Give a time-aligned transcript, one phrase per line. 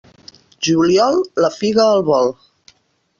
[0.67, 2.33] Juliol, la figa al vol.